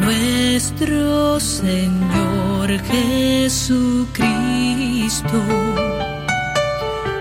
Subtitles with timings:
[0.00, 4.18] nuestro Señor Jesucristo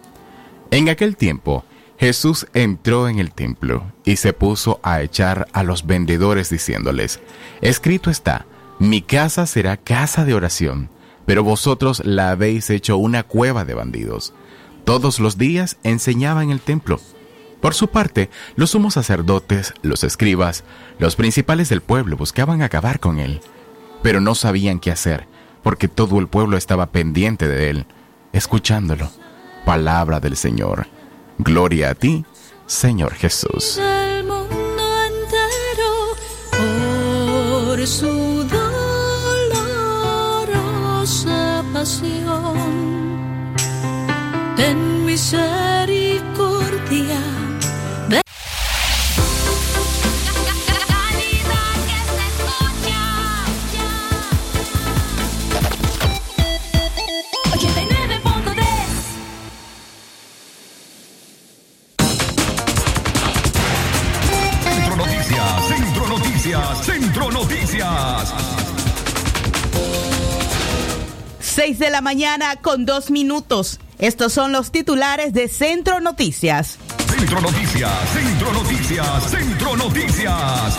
[0.70, 1.64] En aquel tiempo,
[1.98, 7.20] Jesús entró en el templo y se puso a echar a los vendedores diciéndoles,
[7.60, 8.46] Escrito está,
[8.78, 10.90] mi casa será casa de oración,
[11.26, 14.32] pero vosotros la habéis hecho una cueva de bandidos.
[14.84, 17.00] Todos los días enseñaba en el templo.
[17.60, 20.64] Por su parte, los sumos sacerdotes, los escribas,
[20.98, 23.40] los principales del pueblo buscaban acabar con él,
[24.02, 25.26] pero no sabían qué hacer,
[25.62, 27.86] porque todo el pueblo estaba pendiente de él,
[28.32, 29.10] escuchándolo.
[29.64, 30.88] Palabra del Señor.
[31.38, 32.26] Gloria a ti,
[32.66, 33.78] Señor Jesús.
[33.78, 36.16] El mundo entero
[37.70, 38.33] por su
[41.84, 42.56] dolorosa pasión.
[44.56, 47.20] Ten misericordia.
[48.08, 48.22] de-
[65.68, 68.63] Centro Noticias, Centro Noticias.
[71.54, 73.78] 6 de la mañana con dos minutos.
[74.00, 76.78] Estos son los titulares de Centro Noticias.
[77.06, 80.78] Centro Noticias, Centro Noticias, Centro Noticias.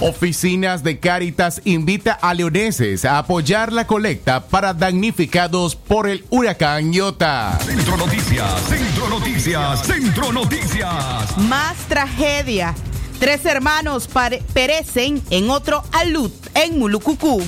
[0.00, 6.92] Oficinas de Cáritas invita a leoneses a apoyar la colecta para damnificados por el huracán
[6.92, 7.58] Iota.
[7.66, 11.36] Centro Noticias, Centro Noticias, Centro Noticias.
[11.36, 12.76] Más tragedia.
[13.18, 14.08] Tres hermanos
[14.52, 17.42] perecen en otro alud en Mulucucú.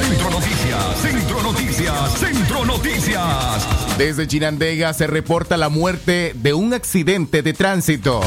[0.00, 0.61] Centro Noticias,
[1.00, 3.98] Centro Noticias, Centro Noticias.
[3.98, 8.20] Desde Chinandega se reporta la muerte de un accidente de tránsito.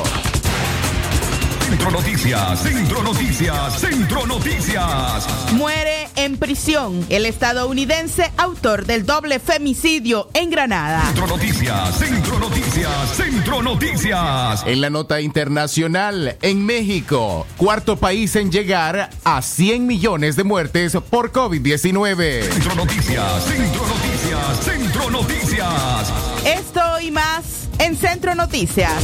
[1.68, 5.28] Centro Noticias, Centro Noticias, Centro Noticias.
[5.54, 11.06] Muere en prisión el estadounidense autor del doble femicidio en Granada.
[11.08, 14.64] Centro Noticias, Centro Noticias, Centro Noticias.
[14.66, 20.98] En la nota internacional, en México, cuarto país en llegar a 100 millones de muertes
[21.10, 22.44] por COVID-19.
[22.44, 26.14] Centro Noticias, Centro Noticias, Centro Noticias.
[26.46, 29.04] Esto y más en Centro Noticias.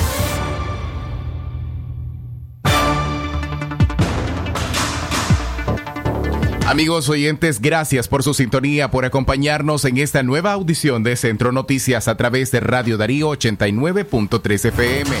[6.71, 12.07] Amigos oyentes, gracias por su sintonía, por acompañarnos en esta nueva audición de Centro Noticias
[12.07, 15.11] a través de Radio Darío 89.3 FM.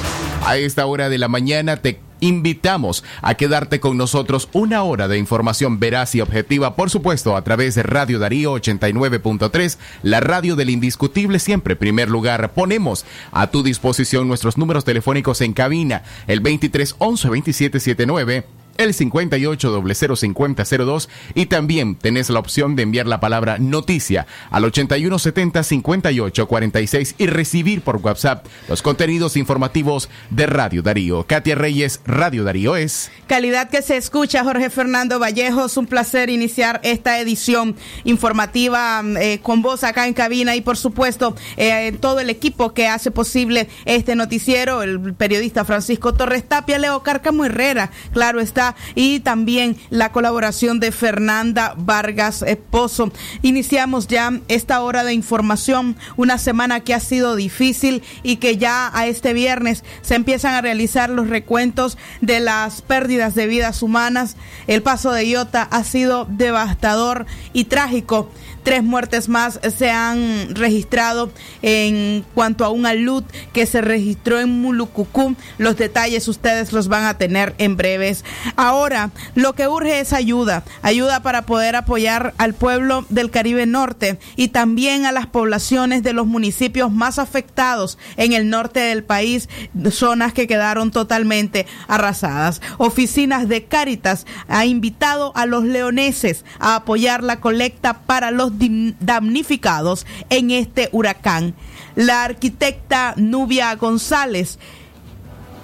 [0.45, 5.17] A esta hora de la mañana te invitamos a quedarte con nosotros una hora de
[5.17, 10.69] información veraz y objetiva, por supuesto, a través de Radio Darío 89.3, la radio del
[10.69, 12.53] indiscutible siempre primer lugar.
[12.53, 18.93] Ponemos a tu disposición nuestros números telefónicos en cabina, el 23 11 27 79 el
[18.93, 27.81] 58005002 y también tenés la opción de enviar la palabra noticia al 8170-5846 y recibir
[27.81, 31.25] por WhatsApp los contenidos informativos de Radio Darío.
[31.27, 33.11] Katia Reyes, Radio Darío es...
[33.27, 35.77] Calidad que se escucha, Jorge Fernando Vallejos.
[35.77, 41.35] Un placer iniciar esta edición informativa eh, con vos acá en cabina y, por supuesto,
[41.57, 47.03] eh, todo el equipo que hace posible este noticiero, el periodista Francisco Torres Tapia, Leo
[47.03, 53.11] Cárcamo Herrera, claro está, y también la colaboración de Fernanda Vargas Pozo.
[53.41, 58.91] Iniciamos ya esta hora de información, una semana que ha sido difícil y que ya
[58.93, 64.35] a este viernes se empiezan a realizar los recuentos de las pérdidas de vidas humanas.
[64.67, 68.31] El paso de Iota ha sido devastador y trágico.
[68.63, 71.31] Tres muertes más se han registrado
[71.61, 73.23] en cuanto a un alud
[73.53, 75.35] que se registró en Mulucucú.
[75.57, 78.23] Los detalles ustedes los van a tener en breves.
[78.55, 84.19] Ahora, lo que urge es ayuda, ayuda para poder apoyar al pueblo del Caribe Norte
[84.35, 89.49] y también a las poblaciones de los municipios más afectados en el norte del país,
[89.89, 92.61] zonas que quedaron totalmente arrasadas.
[92.77, 98.50] Oficinas de Cáritas ha invitado a los leoneses a apoyar la colecta para los
[98.99, 101.55] damnificados en este huracán.
[101.95, 104.59] La arquitecta Nubia González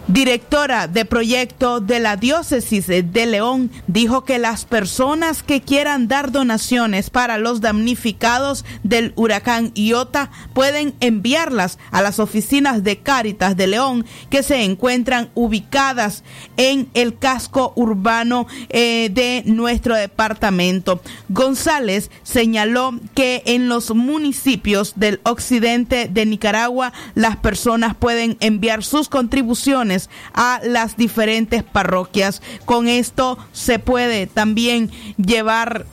[0.08, 6.32] directora de proyecto de la diócesis de León, dijo que las personas que quieran dar
[6.32, 13.68] donaciones para los damnificados del huracán Iota pueden enviarlas a las oficinas de Cáritas de
[13.68, 16.24] León que se encuentran ubicadas
[16.56, 21.02] en el casco urbano eh, de nuestro departamento.
[21.30, 29.10] González señaló que en los municipios del occidente de Nicaragua las personas pueden enviar sus
[29.10, 29.97] contribuciones
[30.34, 32.42] a las diferentes parroquias.
[32.66, 35.86] Con esto se puede también llevar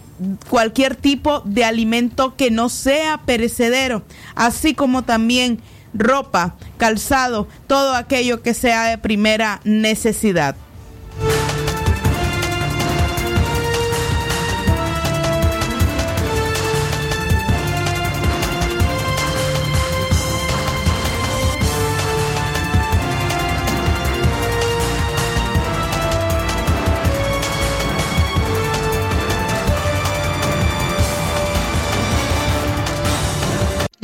[0.49, 4.03] cualquier tipo de alimento que no sea perecedero,
[4.35, 5.61] así como también
[5.93, 10.57] ropa, calzado, todo aquello que sea de primera necesidad.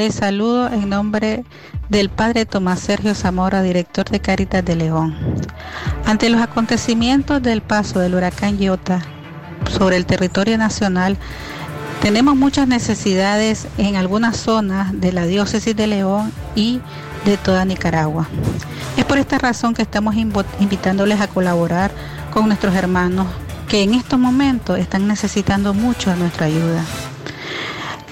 [0.00, 1.44] Les saludo en nombre
[1.90, 5.14] del Padre Tomás Sergio Zamora, director de Caritas de León.
[6.06, 9.02] Ante los acontecimientos del paso del huracán Iota
[9.70, 11.18] sobre el territorio nacional,
[12.00, 16.80] tenemos muchas necesidades en algunas zonas de la diócesis de León y
[17.26, 18.26] de toda Nicaragua.
[18.96, 21.90] Es por esta razón que estamos invitándoles a colaborar
[22.32, 23.26] con nuestros hermanos
[23.68, 26.86] que en estos momentos están necesitando mucho nuestra ayuda.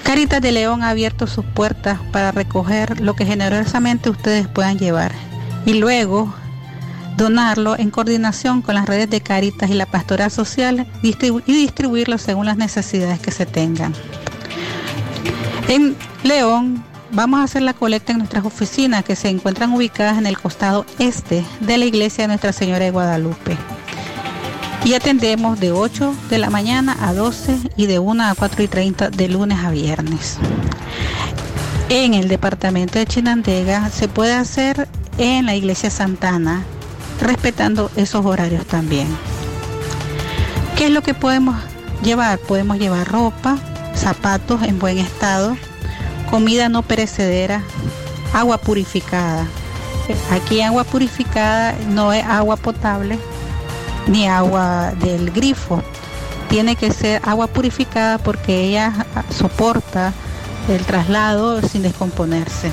[0.09, 5.11] Caritas de León ha abierto sus puertas para recoger lo que generosamente ustedes puedan llevar
[5.67, 6.33] y luego
[7.15, 11.13] donarlo en coordinación con las redes de Caritas y la Pastoral Social y
[11.45, 13.93] distribuirlo según las necesidades que se tengan.
[15.67, 20.25] En León vamos a hacer la colecta en nuestras oficinas que se encuentran ubicadas en
[20.25, 23.55] el costado este de la iglesia de Nuestra Señora de Guadalupe
[24.85, 28.67] y atendemos de 8 de la mañana a 12 y de 1 a 4 y
[28.67, 30.37] 30 de lunes a viernes.
[31.89, 34.87] En el departamento de Chinandega se puede hacer
[35.17, 36.63] en la iglesia Santana,
[37.19, 39.07] respetando esos horarios también.
[40.77, 41.55] ¿Qué es lo que podemos
[42.03, 42.39] llevar?
[42.39, 43.57] Podemos llevar ropa,
[43.95, 45.57] zapatos en buen estado,
[46.29, 47.63] comida no perecedera,
[48.33, 49.45] agua purificada.
[50.31, 53.19] Aquí agua purificada no es agua potable,
[54.09, 55.81] ni agua del grifo.
[56.49, 60.13] Tiene que ser agua purificada porque ella soporta
[60.67, 62.71] el traslado sin descomponerse.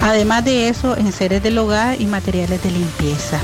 [0.00, 3.40] Además de eso, en seres del hogar y materiales de limpieza.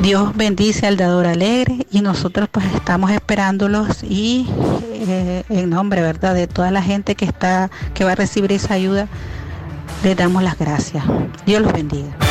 [0.00, 4.46] Dios bendice al dador alegre y nosotros pues estamos esperándolos y
[4.92, 8.74] eh, en nombre, ¿verdad?, de toda la gente que está que va a recibir esa
[8.74, 9.08] ayuda,
[10.04, 11.04] les damos las gracias.
[11.46, 12.27] Dios los bendiga.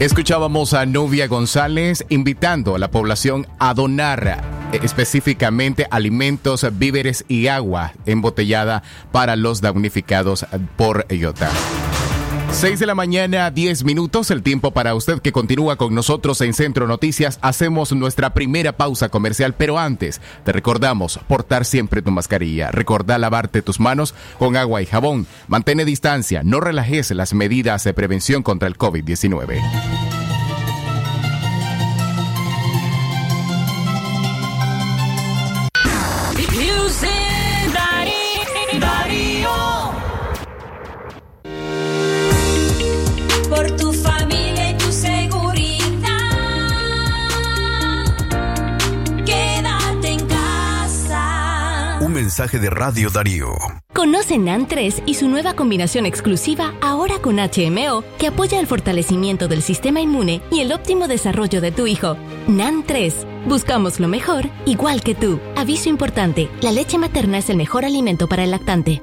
[0.00, 4.42] Escuchábamos a Novia González invitando a la población a donar
[4.72, 8.82] eh, específicamente alimentos, víveres y agua embotellada
[9.12, 10.46] para los damnificados
[10.76, 11.48] por IOTA.
[12.54, 16.54] 6 de la mañana, 10 minutos, el tiempo para usted que continúa con nosotros en
[16.54, 17.40] Centro Noticias.
[17.42, 23.60] Hacemos nuestra primera pausa comercial, pero antes te recordamos portar siempre tu mascarilla, recordar lavarte
[23.60, 28.68] tus manos con agua y jabón, mantén distancia, no relajes las medidas de prevención contra
[28.68, 30.23] el COVID-19.
[52.24, 53.54] Mensaje de Radio Darío.
[53.92, 59.46] Conoce NAN 3 y su nueva combinación exclusiva ahora con HMO que apoya el fortalecimiento
[59.46, 62.16] del sistema inmune y el óptimo desarrollo de tu hijo.
[62.48, 63.26] NAN 3.
[63.46, 65.38] Buscamos lo mejor, igual que tú.
[65.54, 69.02] Aviso importante, la leche materna es el mejor alimento para el lactante.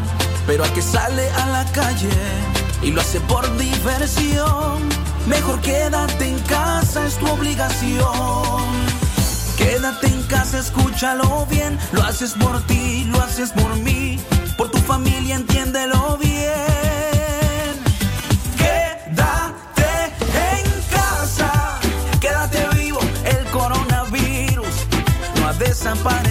[0.47, 2.09] Pero al que sale a la calle
[2.81, 4.89] y lo hace por diversión,
[5.27, 8.91] mejor quédate en casa, es tu obligación.
[9.57, 14.19] Quédate en casa, escúchalo bien, lo haces por ti, lo haces por mí,
[14.57, 17.73] por tu familia, entiéndelo bien.
[18.57, 19.89] Quédate
[20.49, 21.79] en casa,
[22.19, 24.87] quédate vivo, el coronavirus
[25.39, 26.30] no ha desaparecido.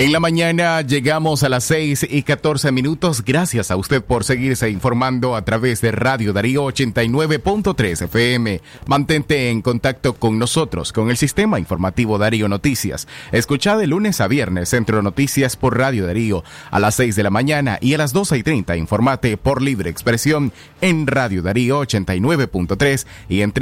[0.00, 3.22] En la mañana llegamos a las 6 y 14 minutos.
[3.22, 8.62] Gracias a usted por seguirse informando a través de Radio Darío 89.3 FM.
[8.86, 13.08] Mantente en contacto con nosotros, con el sistema informativo Darío Noticias.
[13.30, 17.28] Escucha de lunes a viernes Centro Noticias por Radio Darío a las 6 de la
[17.28, 23.04] mañana y a las 12 y 30 informate por libre expresión en Radio Darío 89.3
[23.28, 23.52] y en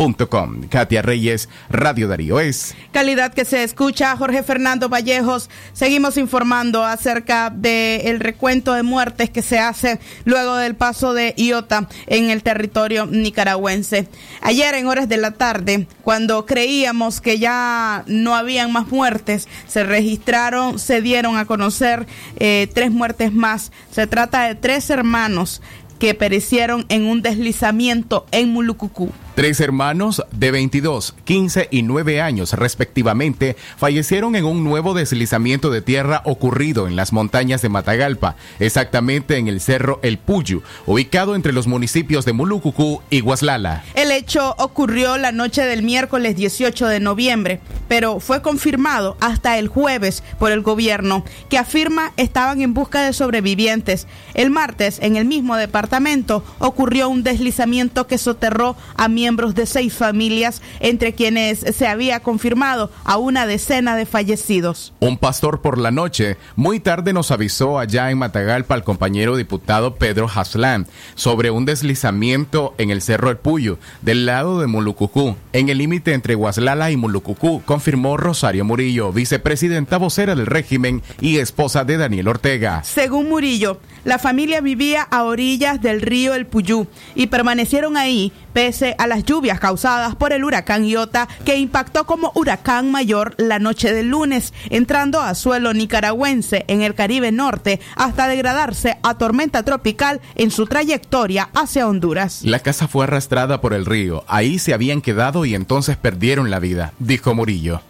[0.00, 0.68] www.radiodarío893.com.
[0.68, 4.16] Katia Reyes, Radio Darío es calidad que se escucha.
[4.16, 10.74] Jorge Fernando Vallejos, seguimos informando acerca del recuento de muertes que se hace luego del
[10.74, 14.08] paso de Iota en el territorio nicaragüense.
[14.40, 19.84] Ayer en horas de la tarde, cuando creíamos que ya no habían más muertes, se
[19.84, 22.06] registraron, se dieron a conocer
[22.38, 23.72] eh, tres muertes más.
[23.90, 25.60] Se trata de tres hermanos
[25.98, 29.12] que perecieron en un deslizamiento en Mulucucú.
[29.34, 35.82] Tres hermanos de 22, 15 y 9 años respectivamente fallecieron en un nuevo deslizamiento de
[35.82, 41.52] tierra ocurrido en las montañas de Matagalpa, exactamente en el cerro El Puyu, ubicado entre
[41.52, 43.84] los municipios de Mulucucú y Guaslala.
[43.94, 49.68] El hecho ocurrió la noche del miércoles 18 de noviembre, pero fue confirmado hasta el
[49.68, 54.08] jueves por el gobierno, que afirma estaban en busca de sobrevivientes.
[54.34, 59.92] El martes, en el mismo departamento, ocurrió un deslizamiento que soterró a miembros de seis
[59.92, 64.94] familias, entre quienes se había confirmado a una decena de fallecidos.
[65.00, 69.96] Un pastor por la noche muy tarde nos avisó allá en Matagalpa al compañero diputado
[69.96, 70.86] Pedro Haslán
[71.16, 76.14] sobre un deslizamiento en el Cerro El Puyo, del lado de Mulucucú, en el límite
[76.14, 82.28] entre Guaslala y Mulucucú, confirmó Rosario Murillo, vicepresidenta vocera del régimen y esposa de Daniel
[82.28, 82.82] Ortega.
[82.84, 88.94] Según Murillo, la familia vivía a orillas del río El Puyú y permanecieron ahí pese
[88.98, 93.92] a las lluvias causadas por el huracán Iota que impactó como huracán mayor la noche
[93.92, 100.20] del lunes, entrando a suelo nicaragüense en el Caribe Norte hasta degradarse a tormenta tropical
[100.34, 102.42] en su trayectoria hacia Honduras.
[102.42, 106.58] La casa fue arrastrada por el río, ahí se habían quedado y entonces perdieron la
[106.58, 107.82] vida, dijo Murillo.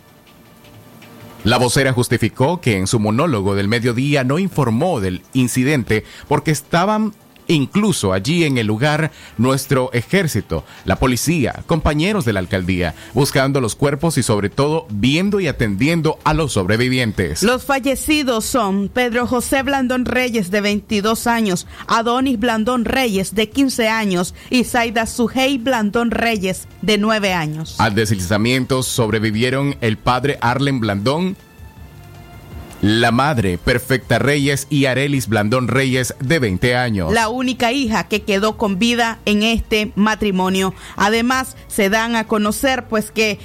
[1.43, 7.14] La vocera justificó que en su monólogo del mediodía no informó del incidente porque estaban
[7.54, 13.75] incluso allí en el lugar nuestro ejército, la policía, compañeros de la alcaldía, buscando los
[13.75, 17.42] cuerpos y sobre todo viendo y atendiendo a los sobrevivientes.
[17.42, 23.88] Los fallecidos son Pedro José Blandón Reyes de 22 años, Adonis Blandón Reyes de 15
[23.88, 27.76] años y Zaida Sujei Blandón Reyes de 9 años.
[27.78, 31.37] Al deslizamiento sobrevivieron el padre Arlen Blandón,
[32.80, 37.12] la madre, Perfecta Reyes y Arelis Blandón Reyes, de 20 años.
[37.12, 40.75] La única hija que quedó con vida en este matrimonio.
[40.96, 43.38] Además, se dan a conocer pues que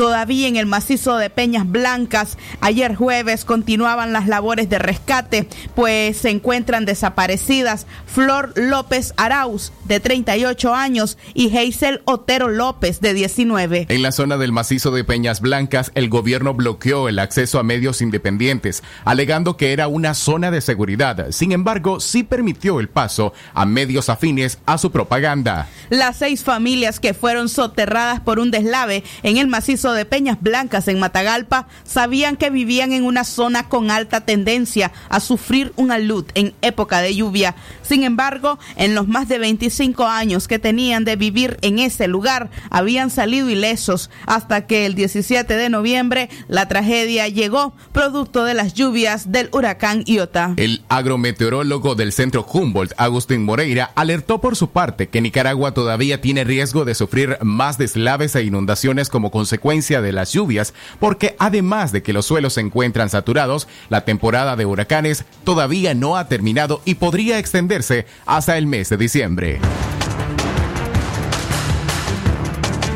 [0.00, 2.38] todavía en el macizo de Peñas Blancas.
[2.62, 10.00] Ayer jueves continuaban las labores de rescate, pues se encuentran desaparecidas Flor López Arauz, de
[10.00, 13.88] 38 años, y Hazel Otero López, de 19.
[13.90, 18.00] En la zona del macizo de Peñas Blancas, el gobierno bloqueó el acceso a medios
[18.00, 21.26] independientes, alegando que era una zona de seguridad.
[21.30, 25.68] Sin embargo, sí permitió el paso a medios afines a su propaganda.
[25.90, 30.88] Las seis familias que fueron soterradas por un deslave en el macizo de Peñas Blancas
[30.88, 36.24] en Matagalpa sabían que vivían en una zona con alta tendencia a sufrir un alud
[36.34, 37.54] en época de lluvia.
[37.82, 42.50] Sin embargo, en los más de 25 años que tenían de vivir en ese lugar,
[42.70, 48.74] habían salido ilesos hasta que el 17 de noviembre la tragedia llegó producto de las
[48.74, 50.54] lluvias del huracán Iota.
[50.56, 56.44] El agrometeorólogo del centro Humboldt, Agustín Moreira, alertó por su parte que Nicaragua todavía tiene
[56.44, 62.02] riesgo de sufrir más deslaves e inundaciones como consecuencia de las lluvias, porque además de
[62.02, 66.96] que los suelos se encuentran saturados, la temporada de huracanes todavía no ha terminado y
[66.96, 69.60] podría extenderse hasta el mes de diciembre.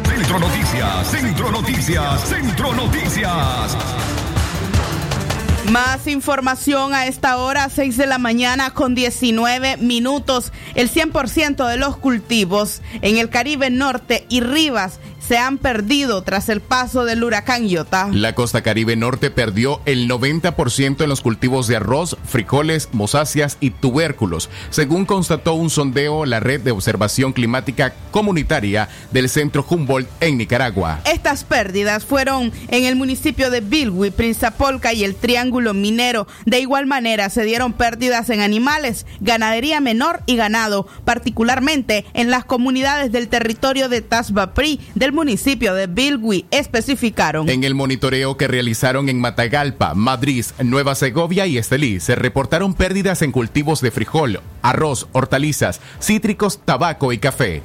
[0.07, 3.77] Centro Noticias, Centro Noticias, Centro Noticias.
[5.70, 10.53] Más información a esta hora, 6 de la mañana con 19 minutos.
[10.75, 16.48] El 100% de los cultivos en el Caribe Norte y Rivas se han perdido tras
[16.48, 18.08] el paso del huracán Iota.
[18.12, 23.70] La costa caribe norte perdió el 90% en los cultivos de arroz, frijoles, mosáceas y
[23.70, 30.37] tubérculos, según constató un sondeo la red de observación climática comunitaria del Centro Humboldt en
[30.37, 31.00] Nicaragua.
[31.06, 36.26] Estas pérdidas fueron en el municipio de Bilwi, Prinzapolca y el Triángulo Minero.
[36.44, 42.44] De igual manera, se dieron pérdidas en animales, ganadería menor y ganado, particularmente en las
[42.44, 47.48] comunidades del territorio de Tasbapri, del municipio de Bilwi especificaron.
[47.48, 53.22] En el monitoreo que realizaron en Matagalpa, Madrid, Nueva Segovia y Estelí, se reportaron pérdidas
[53.22, 57.62] en cultivos de frijol, arroz, hortalizas, cítricos, tabaco y café.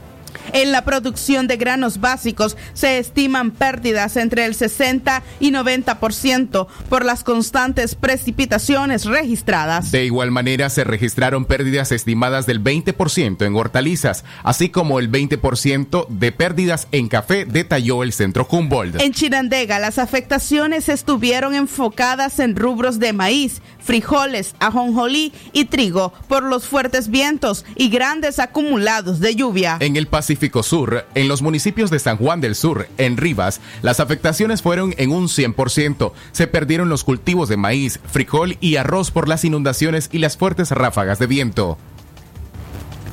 [0.53, 7.05] En la producción de granos básicos se estiman pérdidas entre el 60 y 90% por
[7.05, 9.91] las constantes precipitaciones registradas.
[9.91, 16.07] De igual manera, se registraron pérdidas estimadas del 20% en hortalizas, así como el 20%
[16.07, 18.99] de pérdidas en café, detalló el Centro Humboldt.
[18.99, 26.43] En Chinandega, las afectaciones estuvieron enfocadas en rubros de maíz, frijoles, ajonjolí y trigo por
[26.43, 29.77] los fuertes vientos y grandes acumulados de lluvia.
[29.79, 33.99] En el Pacífico Sur, en los municipios de San Juan del Sur, en Rivas, las
[33.99, 36.13] afectaciones fueron en un 100%.
[36.31, 40.71] Se perdieron los cultivos de maíz, frijol y arroz por las inundaciones y las fuertes
[40.71, 41.77] ráfagas de viento.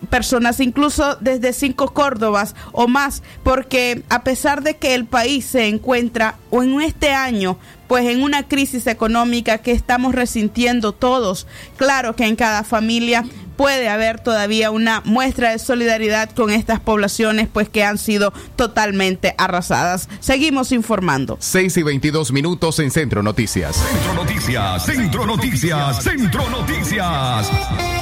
[0.08, 5.66] personas incluso desde cinco Córdobas o más, porque a pesar de que el país se
[5.66, 11.46] encuentra o en este año pues en una crisis económica que estamos resintiendo todos.
[11.76, 13.22] Claro que en cada familia
[13.62, 19.36] puede haber todavía una muestra de solidaridad con estas poblaciones, pues que han sido totalmente
[19.38, 20.08] arrasadas.
[20.18, 21.36] Seguimos informando.
[21.38, 23.76] 6 y 22 minutos en Centro Noticias.
[23.76, 28.01] Centro Noticias, Centro Noticias, Centro Noticias.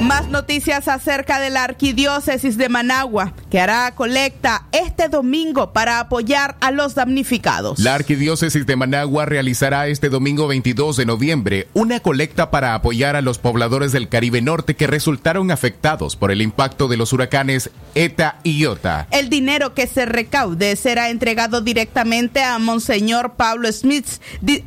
[0.00, 6.56] Más noticias acerca de la arquidiócesis de Managua, que hará colecta este domingo para apoyar
[6.60, 7.78] a los damnificados.
[7.78, 13.20] La arquidiócesis de Managua realizará este domingo 22 de noviembre una colecta para apoyar a
[13.20, 18.38] los pobladores del Caribe Norte que resultaron afectados por el impacto de los huracanes ETA
[18.42, 19.06] y IOTA.
[19.10, 24.06] El dinero que se recaude será entregado directamente a Monseñor Pablo Smith,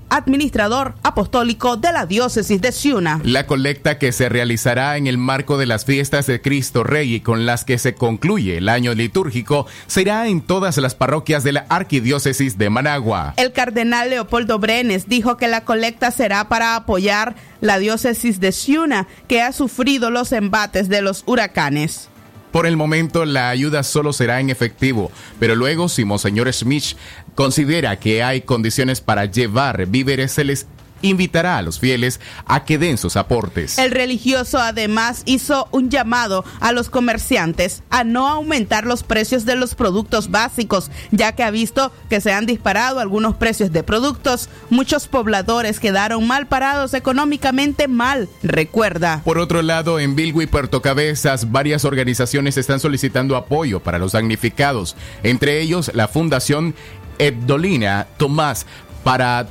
[0.10, 3.20] administrador apostólico de la diócesis de Ciuna.
[3.24, 7.20] La colecta que se realizará en el marco de las fiestas de Cristo Rey y
[7.22, 11.66] con las que se concluye el año litúrgico será en todas las parroquias de la
[11.70, 13.34] Arquidiócesis de Managua.
[13.38, 19.08] El cardenal Leopoldo Brenes dijo que la colecta será para apoyar la diócesis de Ciuna,
[19.28, 22.10] que ha sufrido los embates de los huracanes.
[22.52, 26.96] Por el momento la ayuda solo será en efectivo, pero luego si Monseñor Smith
[27.34, 30.68] considera que hay condiciones para llevar víveres, se les
[31.04, 33.78] invitará a los fieles a que den sus aportes.
[33.78, 39.56] El religioso además hizo un llamado a los comerciantes a no aumentar los precios de
[39.56, 44.50] los productos básicos, ya que ha visto que se han disparado algunos precios de productos.
[44.70, 49.22] Muchos pobladores quedaron mal parados económicamente mal, recuerda.
[49.24, 54.96] Por otro lado, en Bilwi, Puerto Cabezas, varias organizaciones están solicitando apoyo para los damnificados,
[55.24, 56.74] entre ellos la Fundación
[57.20, 58.66] Ebdolina Tomás
[59.04, 59.46] para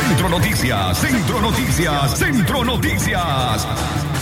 [0.08, 3.66] Centro Noticias, Centro Noticias, Centro Noticias.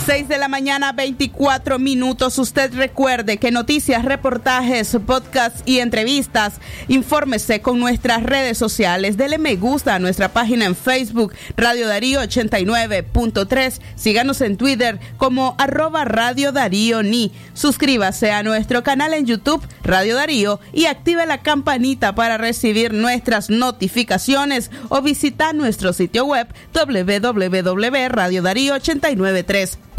[0.07, 2.39] 6 de la mañana, 24 minutos.
[2.39, 6.55] Usted recuerde que noticias, reportajes, podcasts y entrevistas,
[6.89, 9.17] infórmese con nuestras redes sociales.
[9.17, 13.81] Dele me gusta a nuestra página en Facebook, Radio Darío 89.3.
[13.97, 17.33] Síganos en Twitter como arroba Radio Darío Ni.
[17.53, 23.51] Suscríbase a nuestro canal en YouTube, Radio Darío, y active la campanita para recibir nuestras
[23.51, 26.49] notificaciones o visita nuestro sitio web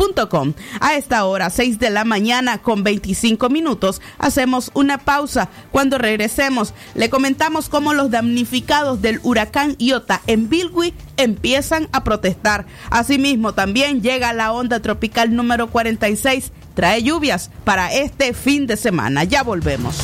[0.01, 0.55] www.radiodarío893.
[0.79, 5.49] A esta hora, 6 de la mañana con 25 minutos, hacemos una pausa.
[5.71, 12.65] Cuando regresemos, le comentamos cómo los damnificados del huracán Iota en Bilwi empiezan a protestar.
[12.89, 16.51] Asimismo, también llega la onda tropical número 46.
[16.73, 19.23] Trae lluvias para este fin de semana.
[19.23, 19.97] Ya volvemos.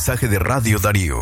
[0.00, 1.18] Mensaje de Radio Darío.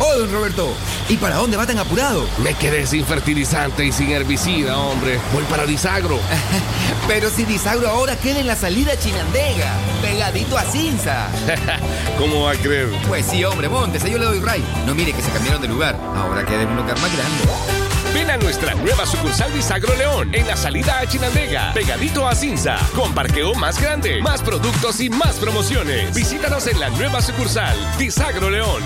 [0.00, 0.72] Oh, don Roberto,
[1.10, 2.26] ¿y para dónde va tan apurado?
[2.42, 5.20] Me quedé sin fertilizante y sin herbicida, hombre.
[5.34, 6.18] Voy para Disagro.
[7.06, 11.28] Pero si Disagro ahora queda en la salida Chinandega, pegadito a Cinza.
[12.18, 12.88] ¿Cómo va a creer?
[13.06, 14.64] Pues sí, hombre, montese, yo le doy ray.
[14.86, 16.00] No mire que se cambiaron de lugar.
[16.16, 17.77] Ahora queda en un lugar más grande.
[18.14, 22.78] Ven a nuestra nueva sucursal Disagro León, en la salida a Chinandega, pegadito a Cinza,
[22.94, 26.14] con parqueo más grande, más productos y más promociones.
[26.14, 28.82] Visítanos en la nueva sucursal Disagro León.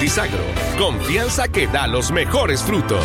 [0.00, 0.44] Disagro,
[0.78, 3.04] confianza que da los mejores frutos.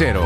[0.01, 0.25] cero.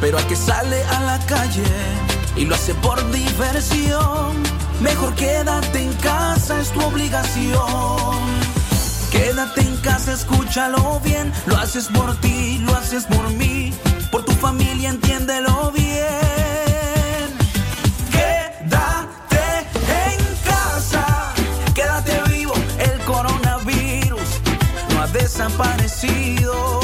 [0.00, 1.64] Pero al que sale a la calle
[2.36, 4.42] y lo hace por diversión,
[4.80, 8.44] mejor quédate en casa, es tu obligación.
[9.10, 13.72] Quédate en casa, escúchalo bien, lo haces por ti, lo haces por mí,
[14.14, 17.26] por tu familia, entiéndelo bien.
[18.12, 19.44] Quédate
[20.06, 21.32] en casa,
[21.74, 24.40] quédate vivo, el coronavirus
[24.90, 26.83] no ha desaparecido.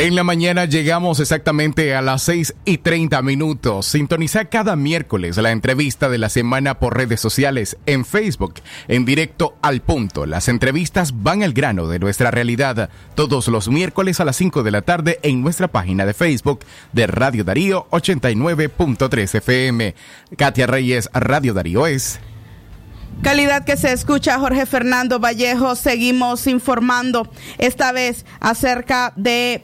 [0.00, 3.84] En la mañana llegamos exactamente a las 6 y 30 minutos.
[3.84, 8.54] Sintoniza cada miércoles la entrevista de la semana por redes sociales en Facebook,
[8.88, 10.24] en directo al punto.
[10.24, 14.70] Las entrevistas van al grano de nuestra realidad todos los miércoles a las 5 de
[14.70, 16.60] la tarde en nuestra página de Facebook
[16.94, 19.94] de Radio Darío 89.3 FM.
[20.34, 22.20] Katia Reyes, Radio Darío es.
[23.22, 25.76] Calidad que se escucha, Jorge Fernando Vallejo.
[25.76, 29.62] Seguimos informando esta vez acerca de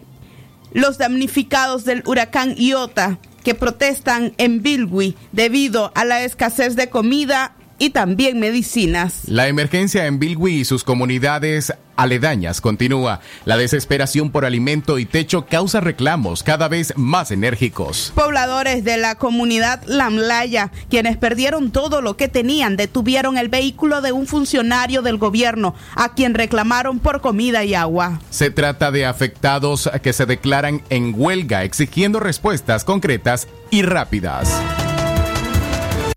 [0.77, 7.57] los damnificados del huracán Iota que protestan en Bilwi debido a la escasez de comida
[7.79, 9.23] y también medicinas.
[9.27, 13.21] La emergencia en Bilwi y sus comunidades aledañas continúa.
[13.45, 18.13] La desesperación por alimento y techo causa reclamos cada vez más enérgicos.
[18.15, 24.13] Pobladores de la comunidad Lamlaya, quienes perdieron todo lo que tenían, detuvieron el vehículo de
[24.13, 28.21] un funcionario del gobierno, a quien reclamaron por comida y agua.
[28.31, 34.61] Se trata de afectados que se declaran en huelga exigiendo respuestas concretas y rápidas.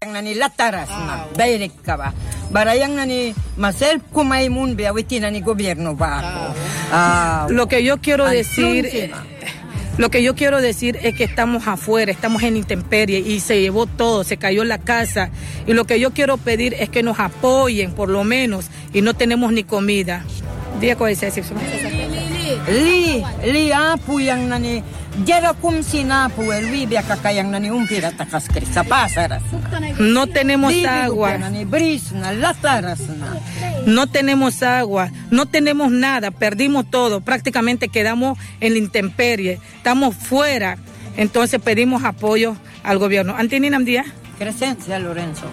[0.08, 2.14] Nani lataras na bayrek kaba
[2.56, 6.24] barayang nani masel kumay mun be awiti nani gobierno ba
[6.88, 9.12] ah Lo que yo quiero decir, eh,
[9.98, 13.88] lo que yo quiero decir es que estamos afuera, estamos en intemperie y se llevó
[13.88, 15.32] todo, se cayó la casa.
[15.68, 19.14] Y lo que yo quiero pedir es que nos apoyen por lo menos y no
[19.16, 20.24] tenemos ni comida.
[20.98, 21.30] Con ese
[22.68, 24.82] li li apu yang nani
[25.84, 29.44] sinapu el bibia kakayang nani umpira takas krisa pasaras
[30.00, 31.38] No tenemos agua.
[33.86, 40.78] No tenemos agua, no tenemos nada, perdimos todo, prácticamente quedamos en la intemperie, estamos fuera.
[41.18, 43.36] Entonces pedimos apoyo al gobierno.
[43.38, 44.08] Antinina Díaz.
[44.38, 45.48] Crescencia Lorenzo.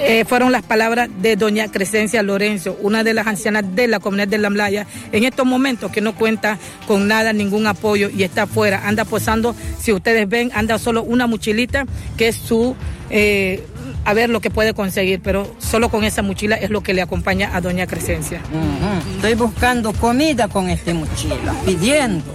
[0.00, 4.28] Eh, fueron las palabras de doña Crescencia Lorenzo, una de las ancianas de la comunidad
[4.28, 8.82] de Lamlaya, en estos momentos que no cuenta con nada, ningún apoyo y está afuera,
[8.84, 12.76] anda posando, si ustedes ven, anda solo una mochilita que es su,
[13.10, 13.64] eh,
[14.04, 17.00] a ver lo que puede conseguir, pero solo con esa mochila es lo que le
[17.02, 18.40] acompaña a doña Crescencia.
[19.16, 22.34] Estoy buscando comida con este mochila, pidiendo.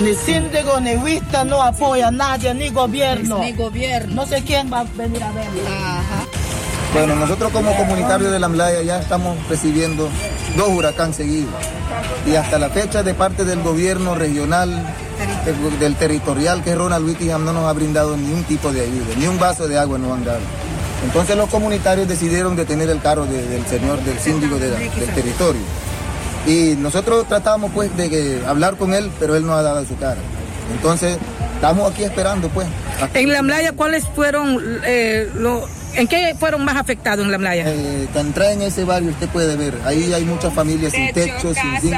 [0.00, 3.38] Ni síndico ni vista no apoya a nadie, ni gobierno.
[3.40, 4.14] Ni gobierno.
[4.14, 5.60] No sé quién va a venir a verlo.
[6.94, 10.08] Bueno, nosotros como comunitarios de la Amlaya ya estamos recibiendo
[10.56, 11.52] dos huracanes seguidos.
[12.26, 14.70] Y hasta la fecha de parte del gobierno regional,
[15.44, 18.82] del, del territorial que es Ronald Whittingham, no nos ha brindado ni un tipo de
[18.82, 20.40] ayuda, ni un vaso de agua nos han dado.
[21.04, 25.10] Entonces los comunitarios decidieron detener el carro de- del señor, del síndico de la- del
[25.14, 25.60] territorio.
[26.48, 29.96] Y nosotros tratamos pues de que- hablar con él, pero él no ha dado su
[29.98, 30.16] cara.
[30.74, 31.18] Entonces
[31.54, 32.66] estamos aquí esperando pues.
[33.14, 37.64] En Lamlaya, ¿cuáles fueron, eh, lo- en qué fueron más afectados en Lamlaya?
[37.68, 41.54] Eh, cuando entra en ese barrio usted puede ver, ahí hay muchas familias sin techo,
[41.54, 41.94] sin zinc.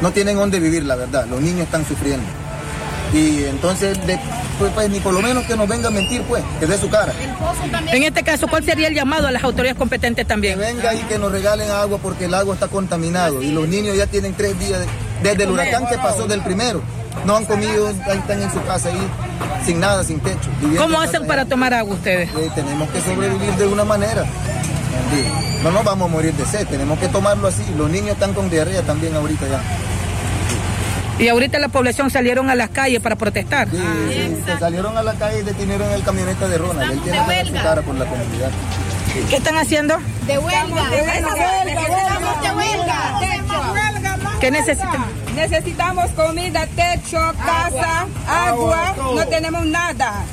[0.00, 2.26] no tienen dónde vivir la verdad, los niños están sufriendo.
[3.12, 4.18] Y entonces, de-
[4.58, 6.88] pues, pues, ni por lo menos que nos venga a mentir pues, que dé su
[6.88, 7.12] cara.
[7.92, 10.58] En este caso, ¿cuál sería el llamado a las autoridades competentes también?
[10.58, 13.96] Que venga y que nos regalen agua porque el agua está contaminado y los niños
[13.96, 14.86] ya tienen tres días de-
[15.30, 16.80] desde el huracán que pasó del primero.
[17.26, 18.98] No han comido, ahí están en su casa ahí
[19.66, 20.48] sin nada, sin techo.
[20.78, 22.30] ¿Cómo en hacen para tomar agua ustedes?
[22.30, 24.24] Eh, tenemos que sobrevivir de una manera.
[24.24, 25.24] Sí,
[25.62, 27.62] No nos vamos a morir de sed, tenemos que tomarlo así.
[27.76, 29.60] Los niños están con diarrea también ahorita ya.
[31.18, 33.68] Y ahorita la población salieron a las calles para protestar.
[33.70, 33.78] Sí,
[34.44, 36.92] se salieron a la calle y detuvieron el camioneta de Ronald.
[36.92, 38.50] Él tiene que cara por la comunidad.
[39.28, 39.98] ¿Qué están haciendo?
[40.26, 40.88] De huelga.
[40.88, 41.62] De huelga.
[41.64, 43.20] Estamos de huelga.
[44.40, 45.04] ¿Qué necesitan?
[45.36, 48.94] Necesitamos comida, techo, casa, agua.
[49.14, 50.24] No tenemos nada.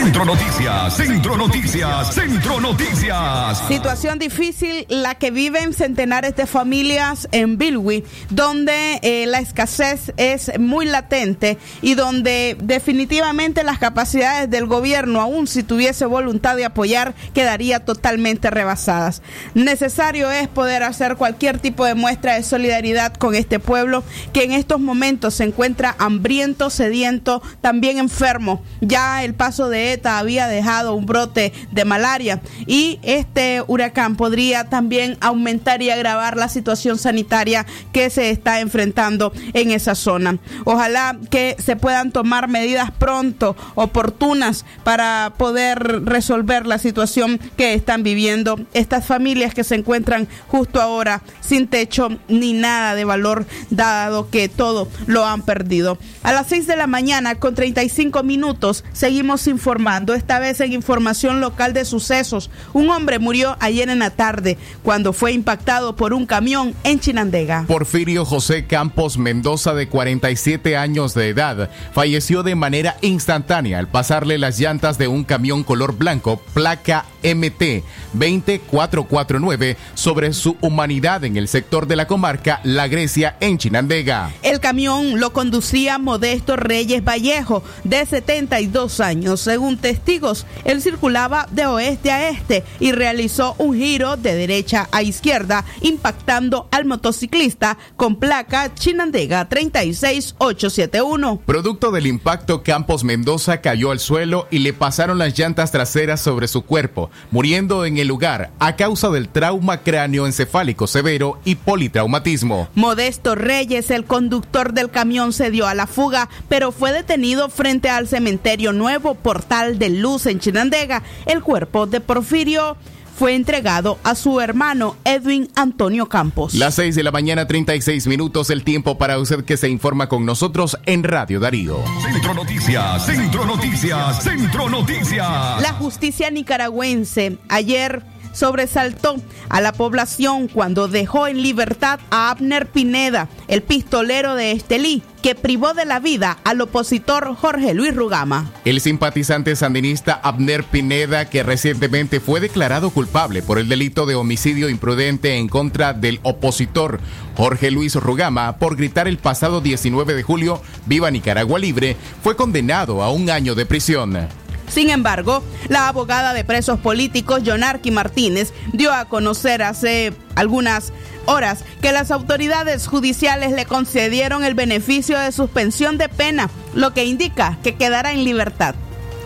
[0.00, 3.58] Centro Noticias, Centro Noticias, Centro Noticias.
[3.66, 10.56] Situación difícil la que viven centenares de familias en Bilwi, donde eh, la escasez es
[10.60, 17.14] muy latente y donde definitivamente las capacidades del gobierno, aun si tuviese voluntad de apoyar,
[17.34, 19.20] quedaría totalmente rebasadas.
[19.54, 24.52] Necesario es poder hacer cualquier tipo de muestra de solidaridad con este pueblo que en
[24.52, 28.62] estos momentos se encuentra hambriento, sediento, también enfermo.
[28.80, 35.16] Ya el paso de Había dejado un brote de malaria y este huracán podría también
[35.20, 40.38] aumentar y agravar la situación sanitaria que se está enfrentando en esa zona.
[40.64, 48.02] Ojalá que se puedan tomar medidas pronto, oportunas, para poder resolver la situación que están
[48.02, 54.30] viviendo estas familias que se encuentran justo ahora sin techo ni nada de valor, dado
[54.30, 55.98] que todo lo han perdido.
[56.22, 59.67] A las 6 de la mañana, con 35 minutos, seguimos informando,
[60.14, 62.50] esta vez en información local de sucesos.
[62.72, 67.64] Un hombre murió ayer en la tarde cuando fue impactado por un camión en Chinandega.
[67.66, 74.38] Porfirio José Campos Mendoza, de 47 años de edad, falleció de manera instantánea al pasarle
[74.38, 81.48] las llantas de un camión color blanco, placa MT 20449, sobre su humanidad en el
[81.48, 84.30] sector de la comarca La Grecia, en Chinandega.
[84.42, 89.40] El camión lo conducía Modesto Reyes Vallejo, de 72 años.
[89.58, 95.02] Según testigos, él circulaba de oeste a este y realizó un giro de derecha a
[95.02, 101.40] izquierda, impactando al motociclista con placa Chinandega 36871.
[101.44, 106.46] Producto del impacto, Campos Mendoza cayó al suelo y le pasaron las llantas traseras sobre
[106.46, 112.68] su cuerpo, muriendo en el lugar a causa del trauma cráneoencefálico severo y politraumatismo.
[112.76, 117.90] Modesto Reyes, el conductor del camión, se dio a la fuga, pero fue detenido frente
[117.90, 119.16] al cementerio Nuevo
[119.48, 121.02] Portal de Luz en Chinandega.
[121.24, 122.76] El cuerpo de Porfirio
[123.18, 126.52] fue entregado a su hermano Edwin Antonio Campos.
[126.52, 130.26] Las 6 de la mañana, 36 minutos, el tiempo para usted que se informa con
[130.26, 131.78] nosotros en Radio Darío.
[132.02, 135.62] Centro Noticias, Centro Noticias, Centro Noticias.
[135.62, 138.02] La justicia nicaragüense ayer
[138.38, 139.16] sobresaltó
[139.48, 145.34] a la población cuando dejó en libertad a Abner Pineda, el pistolero de Estelí, que
[145.34, 148.52] privó de la vida al opositor Jorge Luis Rugama.
[148.64, 154.68] El simpatizante sandinista Abner Pineda, que recientemente fue declarado culpable por el delito de homicidio
[154.68, 157.00] imprudente en contra del opositor
[157.36, 163.02] Jorge Luis Rugama por gritar el pasado 19 de julio Viva Nicaragua Libre, fue condenado
[163.02, 164.28] a un año de prisión.
[164.70, 170.92] Sin embargo, la abogada de presos políticos, Yonarqui Martínez, dio a conocer hace algunas
[171.26, 177.04] horas que las autoridades judiciales le concedieron el beneficio de suspensión de pena, lo que
[177.04, 178.74] indica que quedará en libertad.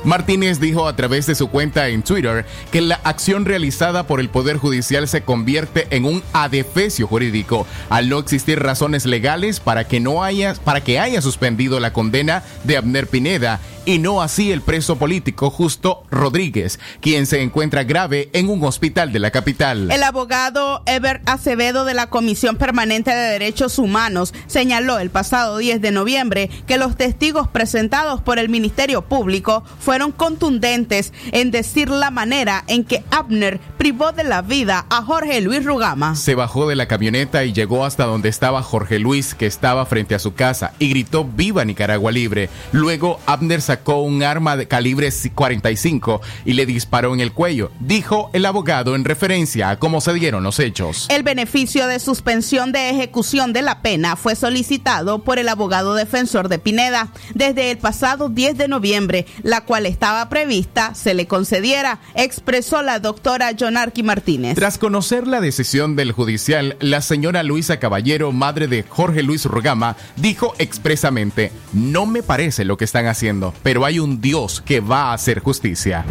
[0.05, 4.29] Martínez dijo a través de su cuenta en Twitter que la acción realizada por el
[4.29, 10.01] Poder Judicial se convierte en un adefesio jurídico al no existir razones legales para que
[10.01, 14.61] no haya para que haya suspendido la condena de Abner Pineda y no así el
[14.61, 19.91] preso político Justo Rodríguez, quien se encuentra grave en un hospital de la capital.
[19.91, 25.81] El abogado Ever Acevedo de la Comisión Permanente de Derechos Humanos señaló el pasado 10
[25.81, 32.11] de noviembre que los testigos presentados por el Ministerio Público fueron contundentes en decir la
[32.11, 36.15] manera en que Abner privó de la vida a Jorge Luis Rugama.
[36.15, 40.15] Se bajó de la camioneta y llegó hasta donde estaba Jorge Luis, que estaba frente
[40.15, 42.49] a su casa, y gritó Viva Nicaragua Libre.
[42.73, 48.29] Luego Abner sacó un arma de calibre 45 y le disparó en el cuello, dijo
[48.35, 51.07] el abogado en referencia a cómo se dieron los hechos.
[51.09, 56.51] El beneficio de suspensión de ejecución de la pena fue solicitado por el abogado defensor
[56.51, 61.99] de Pineda desde el pasado 10 de noviembre, la cual estaba prevista se le concediera,
[62.15, 64.55] expresó la doctora Jonarqui Martínez.
[64.55, 69.97] Tras conocer la decisión del judicial, la señora Luisa Caballero, madre de Jorge Luis Rugama,
[70.17, 75.11] dijo expresamente, no me parece lo que están haciendo, pero hay un Dios que va
[75.11, 76.05] a hacer justicia.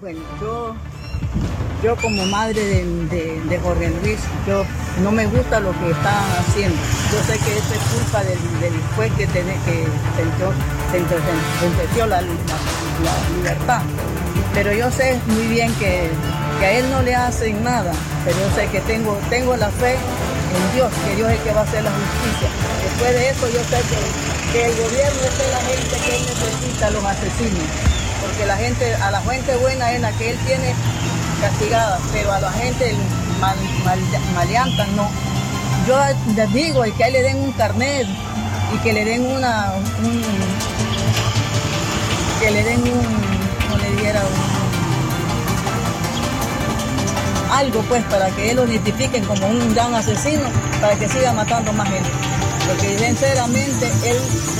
[0.00, 0.74] Bueno, yo,
[1.82, 2.84] yo como madre de,
[3.48, 4.64] de- Jorge Luis, yo
[5.02, 6.76] no me gusta lo que están haciendo.
[7.12, 9.86] Yo sé que eso es culpa del, del juez que, tiene, que
[11.60, 13.82] sentenció la, la- la libertad.
[14.52, 16.10] Pero yo sé muy bien que,
[16.60, 17.92] que a él no le hacen nada,
[18.24, 19.96] pero yo sé que tengo, tengo la fe
[20.56, 22.48] en Dios, que Dios es el que va a hacer la justicia.
[22.84, 23.78] Después de eso yo sé
[24.52, 27.68] que, el gobierno es la gente que él necesita, los asesinos
[28.22, 30.74] porque la gente, a la gente buena es la que él tiene
[31.42, 32.94] castigada, pero a la gente
[33.38, 34.00] mal, mal-
[34.34, 35.10] maleanta no.
[35.86, 35.98] Yo
[36.34, 38.06] les digo y que le den un carnet
[38.74, 40.24] y que le den una, un-
[42.40, 43.04] que le den un,
[43.68, 44.53] como le diera un-
[47.54, 50.42] algo pues para que él lo identifiquen como un gran asesino,
[50.80, 52.10] para que siga matando más gente.
[52.66, 54.16] Porque sinceramente, él,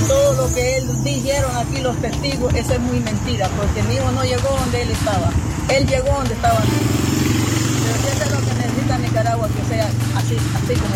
[0.07, 4.11] todo lo que él dijeron aquí los testigos, eso es muy mentira, porque mi hijo
[4.13, 5.31] no llegó donde él estaba,
[5.69, 6.61] él llegó donde estaba.
[6.61, 10.95] Pero eso es lo que necesita Nicaragua, que sea así, así como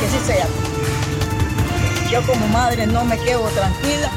[0.00, 0.46] que sí sea.
[2.10, 4.10] Yo como madre no me quedo tranquila,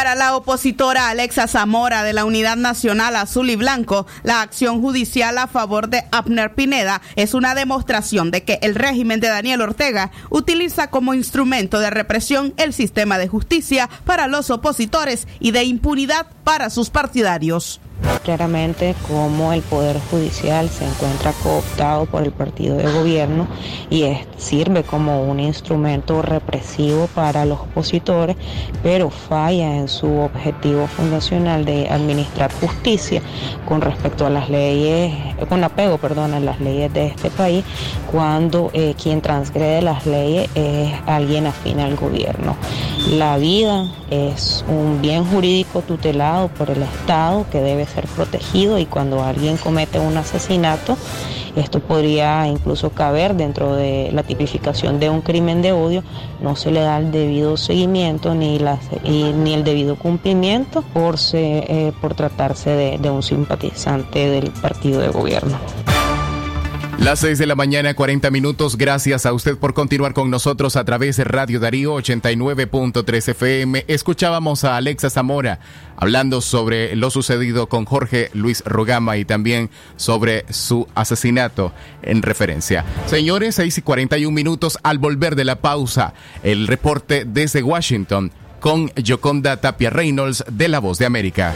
[0.00, 5.36] Para la opositora Alexa Zamora de la Unidad Nacional Azul y Blanco, la acción judicial
[5.36, 10.10] a favor de Abner Pineda es una demostración de que el régimen de Daniel Ortega
[10.30, 16.28] utiliza como instrumento de represión el sistema de justicia para los opositores y de impunidad
[16.44, 17.78] para sus partidarios.
[18.22, 23.46] Claramente cómo el Poder Judicial se encuentra cooptado por el partido de gobierno
[23.88, 24.04] y
[24.36, 28.36] sirve como un instrumento represivo para los opositores,
[28.82, 33.22] pero falla en su objetivo fundacional de administrar justicia
[33.66, 35.12] con respecto a las leyes,
[35.48, 37.64] con apego, perdón, a las leyes de este país,
[38.10, 42.56] cuando eh, quien transgrede las leyes es alguien afín al gobierno.
[43.10, 48.86] La vida es un bien jurídico tutelado por el Estado que debe ser protegido y
[48.86, 50.96] cuando alguien comete un asesinato
[51.56, 56.04] Esto podría incluso caber dentro de la tipificación de un crimen de odio.
[56.40, 58.60] No se le da el debido seguimiento ni,
[59.04, 65.58] ni el debido cumplimiento por, eh, por tratarse de un simpatizante del partido de gobierno.
[67.00, 68.76] Las 6 de la mañana, 40 minutos.
[68.76, 73.86] Gracias a usted por continuar con nosotros a través de Radio Darío 89.3 FM.
[73.88, 75.60] Escuchábamos a Alexa Zamora
[75.96, 81.72] hablando sobre lo sucedido con Jorge Luis Rogama y también sobre su asesinato
[82.02, 82.84] en referencia.
[83.06, 86.12] Señores, 6 y 41 minutos al volver de la pausa.
[86.42, 88.30] El reporte desde Washington
[88.60, 91.54] con Yoconda Tapia Reynolds de La Voz de América.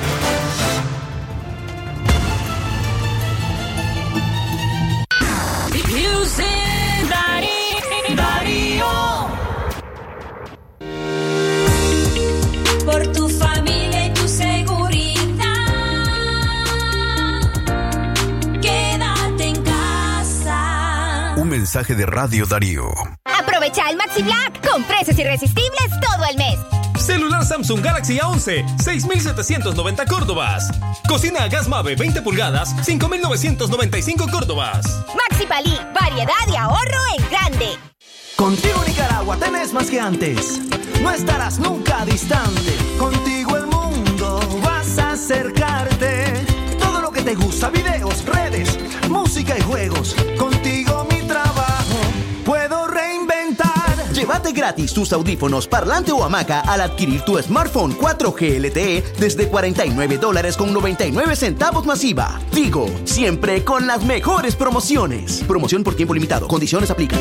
[21.75, 22.85] Mensaje de Radio Darío.
[23.25, 26.57] Aprovecha el Maxi Black con precios irresistibles todo el mes.
[27.05, 30.71] Celular Samsung Galaxy A11, 6,790 Córdobas.
[31.09, 34.87] Cocina a gas Mave 20 pulgadas, 5,995 Córdobas.
[35.17, 37.71] Maxi Palí, variedad y ahorro en grande.
[38.37, 40.61] Contigo Nicaragua tenés más que antes.
[41.03, 42.77] No estarás nunca distante.
[43.01, 46.35] Contigo el mundo vas a acercarte.
[46.79, 50.15] Todo lo que te gusta, videos, redes, música y juegos.
[50.39, 50.84] Contigo
[54.25, 60.17] Llévate gratis tus audífonos, parlante o hamaca al adquirir tu smartphone 4G LTE desde 49
[60.17, 62.41] dólares con 99 centavos masiva.
[62.51, 65.45] Digo, siempre con las mejores promociones.
[65.47, 66.49] Promoción por tiempo limitado.
[66.49, 67.21] Condiciones aplican.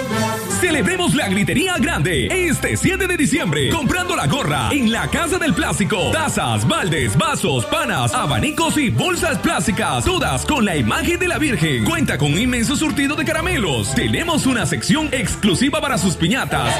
[0.61, 5.55] Celebremos la gritería grande este 7 de diciembre comprando la gorra en la Casa del
[5.55, 6.11] Plástico.
[6.11, 11.83] Tazas, baldes, vasos, panas, abanicos y bolsas plásticas, todas con la imagen de la Virgen.
[11.83, 13.95] Cuenta con un inmenso surtido de caramelos.
[13.95, 16.75] Tenemos una sección exclusiva para sus piñatas.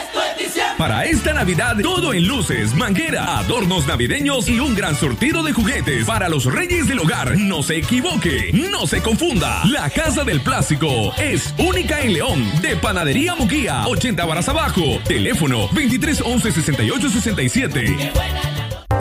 [0.77, 6.05] Para esta Navidad, todo en luces, manguera, adornos navideños y un gran surtido de juguetes
[6.05, 7.35] para los reyes del hogar.
[7.37, 9.61] No se equivoque, no se confunda.
[9.65, 14.99] La Casa del Plástico es única en León, de Panadería Muguía 80 varas abajo.
[15.07, 18.60] Teléfono 23 11 68 67.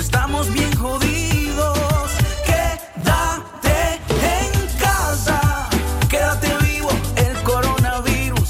[0.00, 2.10] Estamos bien jodidos.
[2.46, 4.00] Quédate
[4.38, 5.68] en casa.
[6.08, 6.88] Quédate vivo.
[7.16, 8.48] El coronavirus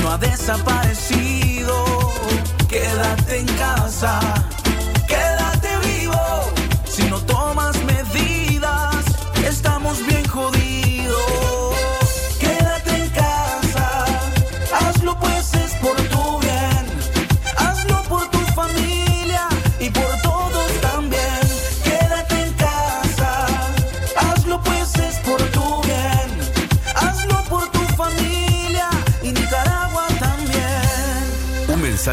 [0.00, 1.74] no ha desaparecido.
[2.68, 4.20] Quédate en casa.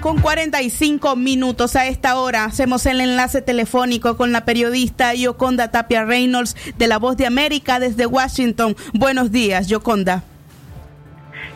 [0.00, 2.44] Con 45 minutos a esta hora.
[2.44, 7.78] Hacemos el enlace telefónico con la periodista Yoconda Tapia Reynolds de La Voz de América
[7.78, 8.76] desde Washington.
[8.92, 10.24] Buenos días, Yoconda.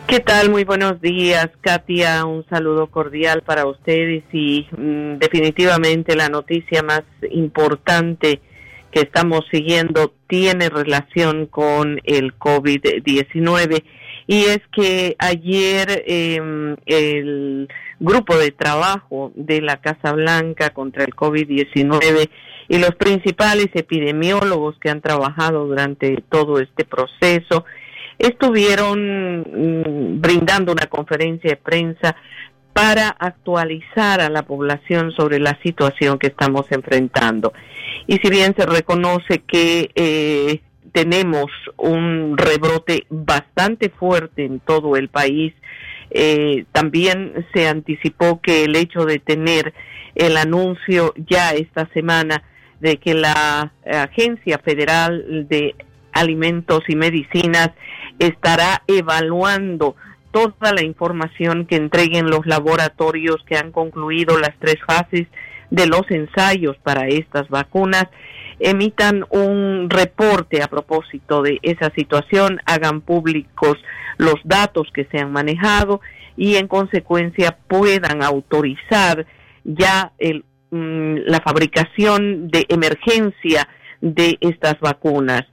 [0.07, 0.49] ¿Qué tal?
[0.49, 2.25] Muy buenos días, Katia.
[2.25, 8.41] Un saludo cordial para ustedes y mm, definitivamente la noticia más importante
[8.91, 13.83] que estamos siguiendo tiene relación con el COVID-19
[14.25, 17.67] y es que ayer em, el
[17.99, 22.29] grupo de trabajo de la Casa Blanca contra el COVID-19
[22.67, 27.65] y los principales epidemiólogos que han trabajado durante todo este proceso
[28.17, 32.15] estuvieron mm, brindando una conferencia de prensa
[32.73, 37.51] para actualizar a la población sobre la situación que estamos enfrentando.
[38.07, 41.47] Y si bien se reconoce que eh, tenemos
[41.77, 45.53] un rebrote bastante fuerte en todo el país.
[46.11, 49.73] Eh, también se anticipó que el hecho de tener
[50.15, 52.43] el anuncio ya esta semana
[52.79, 55.75] de que la Agencia Federal de
[56.13, 57.71] Alimentos y Medicinas
[58.17, 59.95] estará evaluando
[60.31, 65.27] toda la información que entreguen los laboratorios que han concluido las tres fases
[65.69, 68.05] de los ensayos para estas vacunas
[68.59, 73.77] emitan un reporte a propósito de esa situación, hagan públicos
[74.17, 76.01] los datos que se han manejado
[76.35, 79.25] y en consecuencia puedan autorizar
[79.63, 83.67] ya el, mm, la fabricación de emergencia
[84.01, 85.43] de estas vacunas.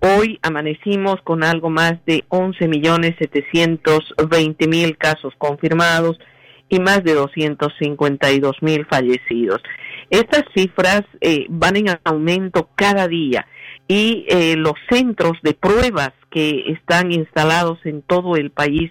[0.00, 6.18] Hoy amanecimos con algo más de 11 millones 720 mil casos confirmados
[6.70, 9.60] y más de 252 mil fallecidos.
[10.10, 13.46] Estas cifras eh, van en aumento cada día
[13.86, 18.90] y eh, los centros de pruebas que están instalados en todo el país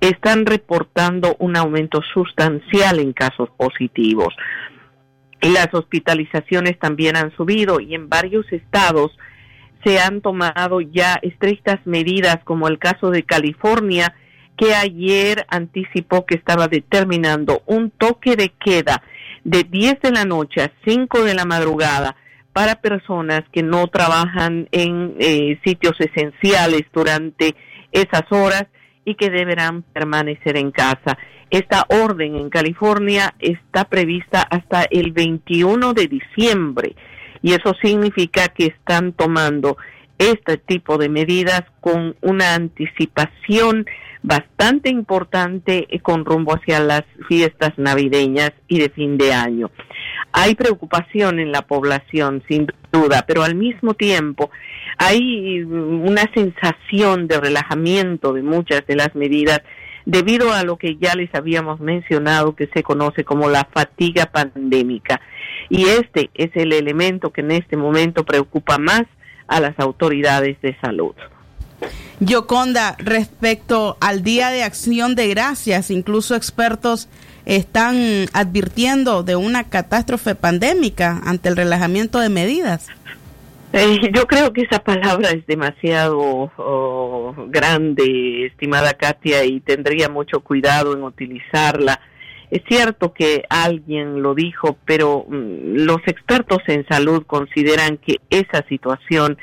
[0.00, 4.34] están reportando un aumento sustancial en casos positivos.
[5.40, 9.10] Las hospitalizaciones también han subido y en varios estados
[9.84, 14.14] se han tomado ya estrictas medidas, como el caso de California,
[14.56, 19.02] que ayer anticipó que estaba determinando un toque de queda
[19.44, 22.16] de 10 de la noche a 5 de la madrugada
[22.52, 27.54] para personas que no trabajan en eh, sitios esenciales durante
[27.92, 28.66] esas horas
[29.04, 31.18] y que deberán permanecer en casa.
[31.50, 36.94] Esta orden en California está prevista hasta el 21 de diciembre
[37.42, 39.76] y eso significa que están tomando
[40.18, 43.86] este tipo de medidas con una anticipación
[44.22, 49.70] bastante importante eh, con rumbo hacia las fiestas navideñas y de fin de año.
[50.32, 54.50] Hay preocupación en la población, sin duda, pero al mismo tiempo
[54.96, 59.60] hay una sensación de relajamiento de muchas de las medidas
[60.04, 65.20] debido a lo que ya les habíamos mencionado que se conoce como la fatiga pandémica.
[65.68, 69.04] Y este es el elemento que en este momento preocupa más
[69.52, 71.14] a las autoridades de salud.
[72.20, 77.08] Yoconda, respecto al Día de Acción de Gracias, incluso expertos
[77.44, 82.88] están advirtiendo de una catástrofe pandémica ante el relajamiento de medidas.
[83.72, 90.40] Eh, yo creo que esa palabra es demasiado oh, grande, estimada Katia, y tendría mucho
[90.40, 92.00] cuidado en utilizarla.
[92.52, 98.62] Es cierto que alguien lo dijo, pero mm, los expertos en salud consideran que esa
[98.68, 99.38] situación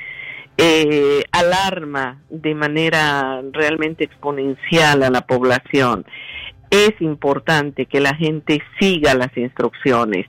[0.57, 6.05] eh, alarma de manera realmente exponencial a la población.
[6.69, 10.27] Es importante que la gente siga las instrucciones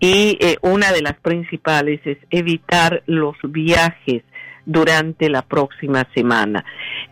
[0.00, 4.22] y eh, una de las principales es evitar los viajes
[4.66, 6.64] durante la próxima semana.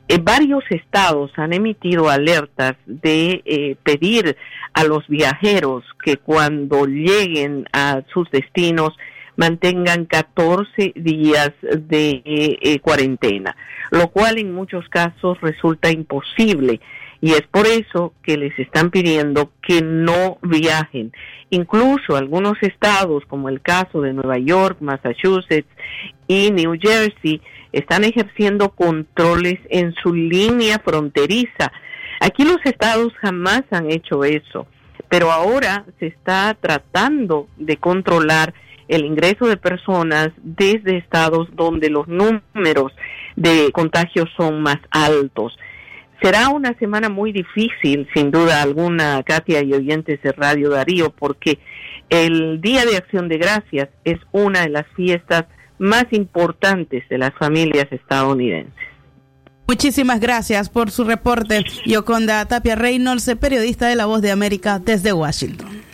[0.08, 4.36] Eh, varios estados han emitido alertas de eh, pedir
[4.74, 8.96] a los viajeros que cuando lleguen a sus destinos
[9.36, 13.56] mantengan 14 días de eh, cuarentena,
[13.90, 16.80] lo cual en muchos casos resulta imposible
[17.22, 21.12] y es por eso que les están pidiendo que no viajen.
[21.50, 25.68] Incluso algunos estados, como el caso de Nueva York, Massachusetts
[26.26, 31.70] y New Jersey, están ejerciendo controles en su línea fronteriza.
[32.18, 34.66] Aquí los estados jamás han hecho eso,
[35.08, 38.52] pero ahora se está tratando de controlar
[38.88, 42.92] el ingreso de personas desde estados donde los números
[43.36, 45.56] de contagios son más altos.
[46.22, 51.58] Será una semana muy difícil, sin duda alguna, Katia y oyentes de Radio Darío, porque
[52.10, 55.46] el Día de Acción de Gracias es una de las fiestas
[55.78, 58.72] más importantes de las familias estadounidenses.
[59.66, 61.64] Muchísimas gracias por su reporte.
[61.86, 65.91] Yoconda Tapia Reynolds, periodista de La Voz de América desde Washington.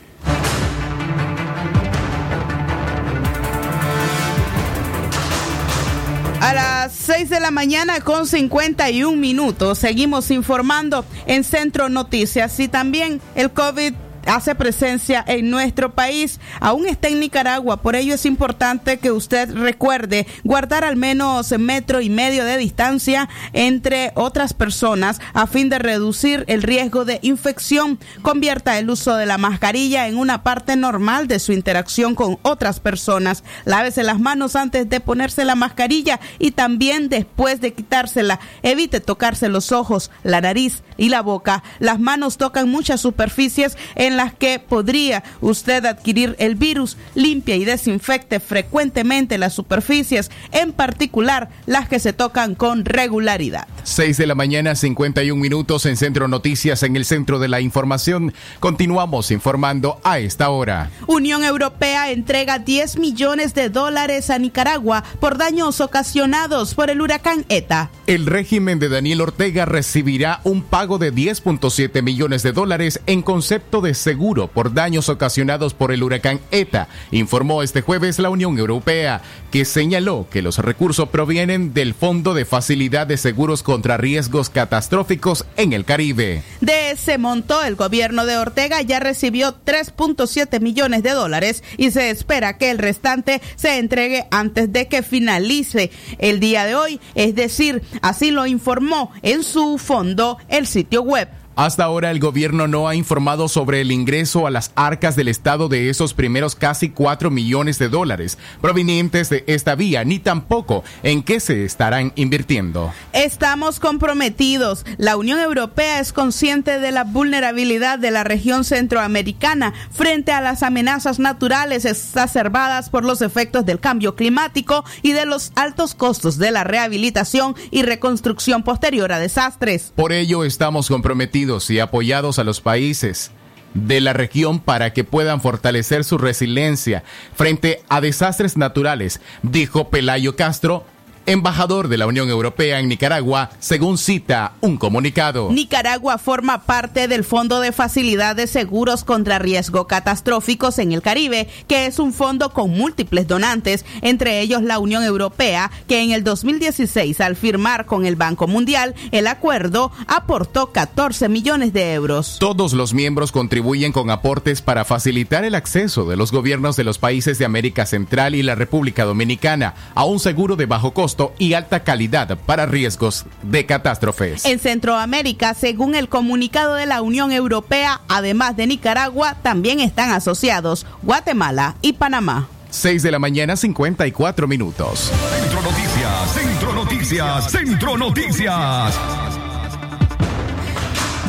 [6.48, 12.58] A las 6 de la mañana con 51 minutos seguimos informando en Centro Noticias.
[12.58, 13.92] Y también el COVID
[14.28, 19.52] hace presencia en nuestro país, aún está en Nicaragua, por ello es importante que usted
[19.54, 25.78] recuerde guardar al menos metro y medio de distancia entre otras personas a fin de
[25.78, 27.98] reducir el riesgo de infección.
[28.22, 32.80] Convierta el uso de la mascarilla en una parte normal de su interacción con otras
[32.80, 33.44] personas.
[33.64, 38.40] Lávese las manos antes de ponerse la mascarilla y también después de quitársela.
[38.62, 41.62] Evite tocarse los ojos, la nariz y la boca.
[41.78, 46.96] Las manos tocan muchas superficies en las que podría usted adquirir el virus.
[47.14, 53.68] Limpia y desinfecte frecuentemente las superficies, en particular las que se tocan con regularidad.
[53.84, 58.34] 6 de la mañana, 51 minutos en Centro Noticias, en el centro de la información.
[58.58, 60.90] Continuamos informando a esta hora.
[61.06, 67.46] Unión Europea entrega 10 millones de dólares a Nicaragua por daños ocasionados por el huracán
[67.48, 67.90] ETA.
[68.08, 73.80] El régimen de Daniel Ortega recibirá un pago de 10.7 millones de dólares en concepto
[73.80, 79.22] de seguro por daños ocasionados por el huracán ETA, informó este jueves la Unión Europea,
[79.50, 85.44] que señaló que los recursos provienen del Fondo de Facilidad de Seguros contra Riesgos Catastróficos
[85.56, 86.42] en el Caribe.
[86.60, 92.10] De ese monto, el gobierno de Ortega ya recibió 3.7 millones de dólares y se
[92.10, 97.34] espera que el restante se entregue antes de que finalice el día de hoy, es
[97.34, 101.28] decir, así lo informó en su fondo el sitio web.
[101.58, 105.68] Hasta ahora el gobierno no ha informado sobre el ingreso a las arcas del Estado
[105.68, 111.24] de esos primeros casi 4 millones de dólares provenientes de esta vía, ni tampoco en
[111.24, 112.92] qué se estarán invirtiendo.
[113.12, 114.86] Estamos comprometidos.
[114.98, 120.62] La Unión Europea es consciente de la vulnerabilidad de la región centroamericana frente a las
[120.62, 126.52] amenazas naturales exacerbadas por los efectos del cambio climático y de los altos costos de
[126.52, 129.92] la rehabilitación y reconstrucción posterior a desastres.
[129.96, 133.30] Por ello estamos comprometidos y apoyados a los países
[133.74, 140.36] de la región para que puedan fortalecer su resiliencia frente a desastres naturales, dijo Pelayo
[140.36, 140.84] Castro,
[141.28, 145.50] embajador de la Unión Europea en Nicaragua, según cita un comunicado.
[145.52, 151.48] Nicaragua forma parte del Fondo de Facilidad de Seguros contra Riesgo Catastróficos en el Caribe,
[151.66, 156.24] que es un fondo con múltiples donantes, entre ellos la Unión Europea, que en el
[156.24, 162.38] 2016, al firmar con el Banco Mundial el acuerdo, aportó 14 millones de euros.
[162.40, 166.98] Todos los miembros contribuyen con aportes para facilitar el acceso de los gobiernos de los
[166.98, 171.54] países de América Central y la República Dominicana a un seguro de bajo costo y
[171.54, 174.44] alta calidad para riesgos de catástrofes.
[174.44, 180.86] En Centroamérica, según el comunicado de la Unión Europea, además de Nicaragua, también están asociados
[181.02, 182.48] Guatemala y Panamá.
[182.70, 185.10] 6 de la mañana, 54 minutos.
[185.40, 189.27] Centro Noticias, Centro Noticias, Centro Noticias.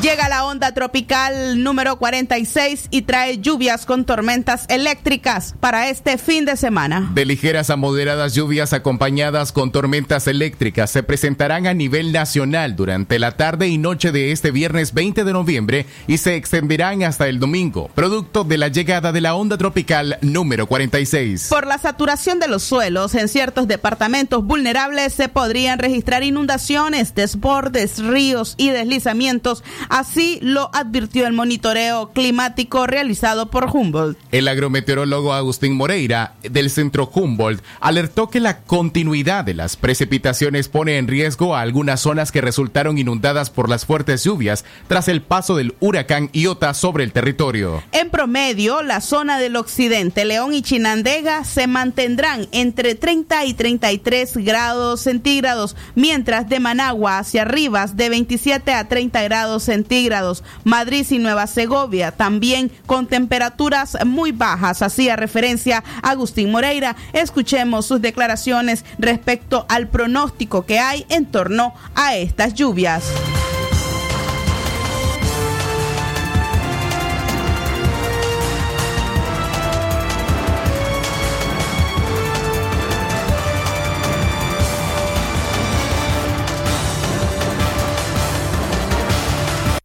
[0.01, 6.45] Llega la onda tropical número 46 y trae lluvias con tormentas eléctricas para este fin
[6.45, 7.11] de semana.
[7.13, 13.19] De ligeras a moderadas lluvias acompañadas con tormentas eléctricas se presentarán a nivel nacional durante
[13.19, 17.37] la tarde y noche de este viernes 20 de noviembre y se extenderán hasta el
[17.37, 21.47] domingo, producto de la llegada de la onda tropical número 46.
[21.49, 27.99] Por la saturación de los suelos en ciertos departamentos vulnerables se podrían registrar inundaciones, desbordes,
[27.99, 34.19] ríos y deslizamientos Así lo advirtió el monitoreo climático realizado por Humboldt.
[34.31, 40.99] El agrometeorólogo Agustín Moreira del centro Humboldt alertó que la continuidad de las precipitaciones pone
[40.99, 45.55] en riesgo a algunas zonas que resultaron inundadas por las fuertes lluvias tras el paso
[45.55, 47.81] del huracán Iota sobre el territorio.
[47.91, 54.37] En promedio, la zona del occidente, León y Chinandega, se mantendrán entre 30 y 33
[54.37, 60.43] grados centígrados, mientras de Managua hacia Rivas de 27 a 30 grados centígrados centígrados.
[60.65, 64.81] Madrid y Nueva Segovia también con temperaturas muy bajas.
[64.81, 66.95] Hacía referencia Agustín Moreira.
[67.13, 73.03] Escuchemos sus declaraciones respecto al pronóstico que hay en torno a estas lluvias.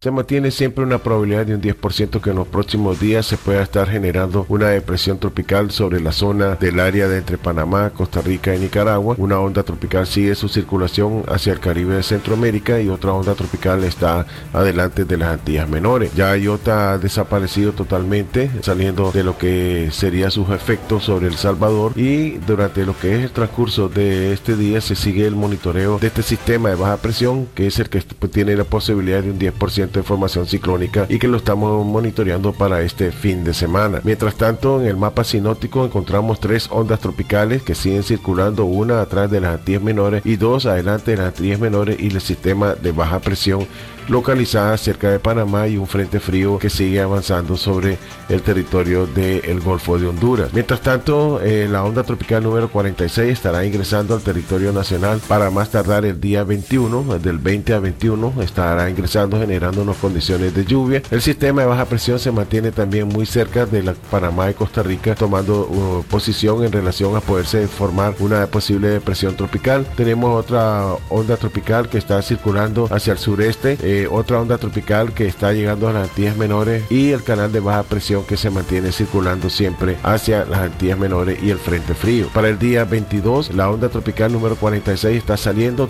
[0.05, 3.63] Se mantiene siempre una probabilidad de un 10% que en los próximos días se pueda
[3.63, 8.53] estar generando una depresión tropical sobre la zona del área de entre Panamá, Costa Rica
[8.53, 9.15] y Nicaragua.
[9.17, 13.83] Una onda tropical sigue su circulación hacia el Caribe de Centroamérica y otra onda tropical
[13.83, 16.13] está adelante de las Antillas Menores.
[16.13, 21.93] Ya Iota ha desaparecido totalmente, saliendo de lo que sería sus efectos sobre El Salvador
[21.95, 26.05] y durante lo que es el transcurso de este día se sigue el monitoreo de
[26.05, 29.94] este sistema de baja presión que es el que tiene la posibilidad de un 10%
[29.99, 34.01] de formación ciclónica y que lo estamos monitoreando para este fin de semana.
[34.03, 39.29] Mientras tanto, en el mapa sinóptico encontramos tres ondas tropicales que siguen circulando, una atrás
[39.31, 42.91] de las Antillas menores y dos adelante de las Antillas menores y el sistema de
[42.91, 43.67] baja presión
[44.07, 47.97] localizada cerca de Panamá y un frente frío que sigue avanzando sobre
[48.29, 50.53] el territorio del Golfo de Honduras.
[50.53, 55.69] Mientras tanto, eh, la onda tropical número 46 estará ingresando al territorio nacional para más
[55.69, 61.01] tardar el día 21, del 20 a 21 estará ingresando generando unas condiciones de lluvia.
[61.11, 64.83] El sistema de baja presión se mantiene también muy cerca de la Panamá y Costa
[64.83, 69.85] Rica tomando uh, posición en relación a poderse formar una posible depresión tropical.
[69.95, 73.77] Tenemos otra onda tropical que está circulando hacia el sureste.
[73.81, 77.59] Eh, otra onda tropical que está llegando a las Antillas Menores y el canal de
[77.59, 82.27] baja presión que se mantiene circulando siempre hacia las Antillas Menores y el Frente Frío.
[82.33, 85.89] Para el día 22, la onda tropical número 46 está saliendo.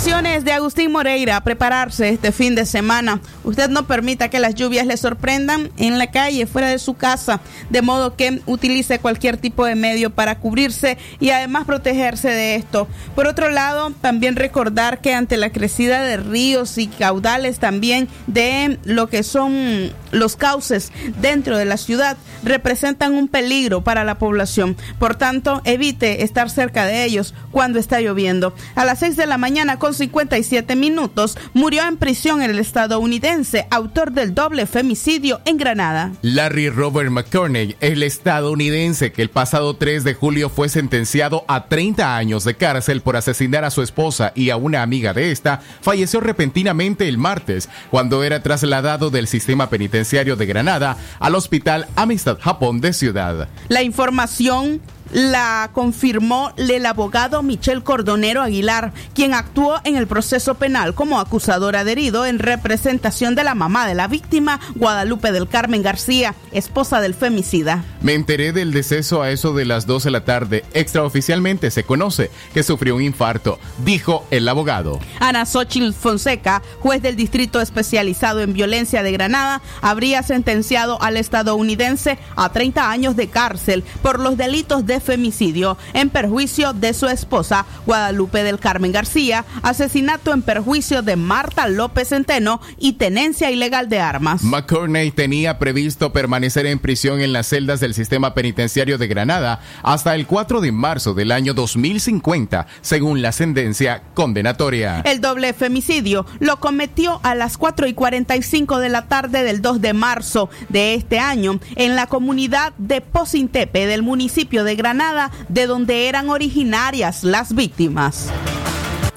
[0.00, 3.20] De Agustín Moreira prepararse este fin de semana.
[3.44, 7.40] Usted no permita que las lluvias le sorprendan en la calle, fuera de su casa,
[7.68, 12.88] de modo que utilice cualquier tipo de medio para cubrirse y además protegerse de esto.
[13.14, 18.78] Por otro lado, también recordar que ante la crecida de ríos y caudales también de
[18.84, 24.76] lo que son los cauces dentro de la ciudad, representan un peligro para la población.
[24.98, 28.54] Por tanto, evite estar cerca de ellos cuando está lloviendo.
[28.74, 34.12] A las 6 de la mañana con 57 minutos, murió en prisión el estadounidense, autor
[34.12, 36.12] del doble femicidio en Granada.
[36.22, 42.16] Larry Robert McCorney, el estadounidense que el pasado 3 de julio fue sentenciado a 30
[42.16, 46.20] años de cárcel por asesinar a su esposa y a una amiga de esta, falleció
[46.20, 52.80] repentinamente el martes cuando era trasladado del sistema penitenciario de Granada al hospital Amistad Japón
[52.80, 53.48] de Ciudad.
[53.68, 54.80] La información
[55.12, 61.76] la confirmó el abogado Michel Cordonero Aguilar, quien actuó en el proceso penal como acusador
[61.76, 67.14] adherido en representación de la mamá de la víctima, Guadalupe del Carmen García, esposa del
[67.14, 67.84] femicida.
[68.02, 70.64] Me enteré del deceso a eso de las 12 de la tarde.
[70.72, 74.98] Extraoficialmente se conoce que sufrió un infarto, dijo el abogado.
[75.18, 82.18] Ana Xochitl Fonseca, juez del Distrito Especializado en Violencia de Granada, habría sentenciado al estadounidense
[82.36, 87.66] a 30 años de cárcel por los delitos de femicidio en perjuicio de su esposa
[87.84, 94.00] Guadalupe del Carmen García, asesinato en perjuicio de Marta López Centeno y tenencia ilegal de
[94.00, 94.42] armas.
[94.42, 100.14] McCorney tenía previsto permanecer en prisión en las celdas del sistema penitenciario de Granada hasta
[100.14, 105.00] el 4 de marzo del año 2050, según la sentencia condenatoria.
[105.06, 109.80] El doble femicidio lo cometió a las 4 y 45 de la tarde del 2
[109.80, 115.30] de marzo de este año en la comunidad de Pocintepe del municipio de Granada Granada,
[115.48, 118.28] de donde eran originarias las víctimas.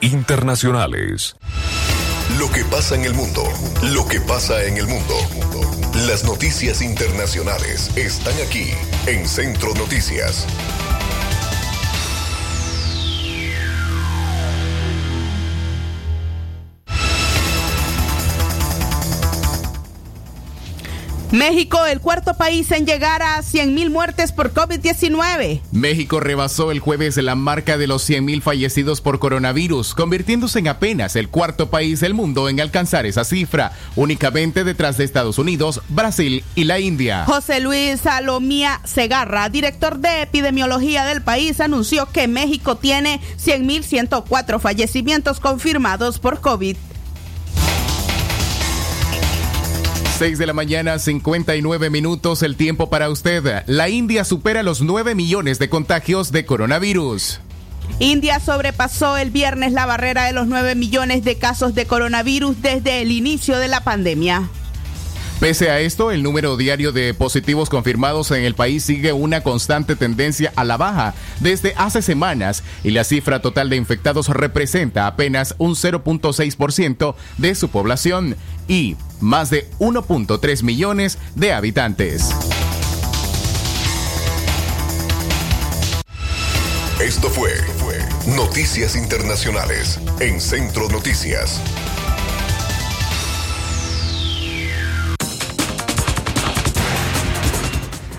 [0.01, 1.35] Internacionales.
[2.37, 3.43] Lo que pasa en el mundo.
[3.81, 5.15] Lo que pasa en el mundo.
[6.07, 8.71] Las noticias internacionales están aquí
[9.07, 10.45] en Centro Noticias.
[21.33, 25.61] México, el cuarto país en llegar a 100.000 muertes por COVID-19.
[25.71, 31.15] México rebasó el jueves la marca de los 100.000 fallecidos por coronavirus, convirtiéndose en apenas
[31.15, 36.43] el cuarto país del mundo en alcanzar esa cifra, únicamente detrás de Estados Unidos, Brasil
[36.53, 37.25] y la India.
[37.25, 45.39] José Luis Salomía Segarra, director de epidemiología del país, anunció que México tiene 100.104 fallecimientos
[45.39, 46.77] confirmados por COVID.
[50.23, 53.65] 6 de la mañana, 59 minutos, el tiempo para usted.
[53.67, 57.41] La India supera los 9 millones de contagios de coronavirus.
[57.99, 63.01] India sobrepasó el viernes la barrera de los 9 millones de casos de coronavirus desde
[63.01, 64.49] el inicio de la pandemia.
[65.43, 69.97] Pese a esto, el número diario de positivos confirmados en el país sigue una constante
[69.97, 75.53] tendencia a la baja desde hace semanas y la cifra total de infectados representa apenas
[75.57, 78.37] un 0.6% de su población
[78.69, 82.29] y más de 1.3 millones de habitantes.
[87.01, 87.51] Esto fue
[88.37, 91.59] Noticias internacionales en Centro Noticias.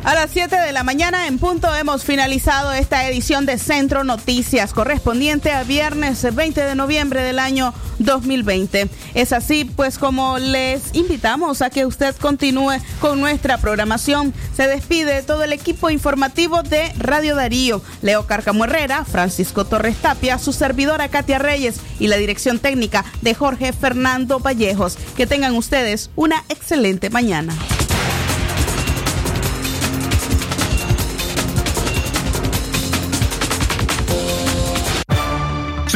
[0.05, 4.75] A las 7 de la mañana en punto hemos finalizado esta edición de Centro Noticias
[4.75, 8.91] correspondiente a viernes 20 de noviembre del año 2020.
[9.15, 14.35] Es así pues como les invitamos a que usted continúe con nuestra programación.
[14.55, 20.39] Se despide todo el equipo informativo de Radio Darío, Leo Carcamo Herrera, Francisco Torres Tapia,
[20.39, 24.99] su servidora Katia Reyes y la dirección técnica de Jorge Fernando Vallejos.
[25.17, 27.55] Que tengan ustedes una excelente mañana.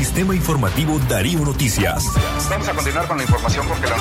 [0.00, 2.06] Sistema Informativo Darío Noticias.
[2.48, 3.96] Vamos a continuar con la información porque la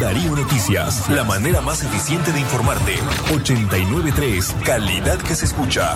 [0.00, 2.96] Darío Noticias, la manera más eficiente de informarte.
[3.32, 5.94] 893, calidad que se escucha.